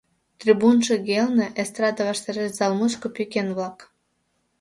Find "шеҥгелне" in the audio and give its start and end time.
0.85-1.47